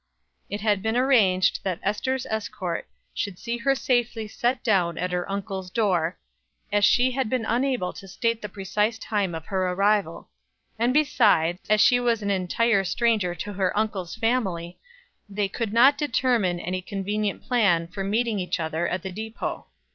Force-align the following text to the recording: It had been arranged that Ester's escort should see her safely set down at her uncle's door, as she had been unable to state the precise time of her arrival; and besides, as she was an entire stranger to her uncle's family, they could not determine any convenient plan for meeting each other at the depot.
It 0.49 0.61
had 0.61 0.81
been 0.81 0.97
arranged 0.97 1.59
that 1.63 1.79
Ester's 1.83 2.25
escort 2.25 2.87
should 3.13 3.37
see 3.37 3.57
her 3.57 3.75
safely 3.75 4.27
set 4.27 4.63
down 4.63 4.97
at 4.97 5.11
her 5.11 5.29
uncle's 5.31 5.69
door, 5.69 6.17
as 6.71 6.83
she 6.83 7.11
had 7.11 7.29
been 7.29 7.45
unable 7.45 7.93
to 7.93 8.07
state 8.07 8.41
the 8.41 8.49
precise 8.49 8.97
time 8.97 9.35
of 9.35 9.45
her 9.45 9.71
arrival; 9.73 10.29
and 10.79 10.91
besides, 10.91 11.59
as 11.69 11.81
she 11.81 11.99
was 11.99 12.23
an 12.23 12.31
entire 12.31 12.83
stranger 12.83 13.35
to 13.35 13.53
her 13.53 13.77
uncle's 13.77 14.15
family, 14.15 14.79
they 15.29 15.47
could 15.47 15.71
not 15.71 15.99
determine 15.99 16.59
any 16.59 16.81
convenient 16.81 17.43
plan 17.43 17.85
for 17.87 18.03
meeting 18.03 18.39
each 18.39 18.59
other 18.59 18.87
at 18.87 19.03
the 19.03 19.11
depot. 19.11 19.67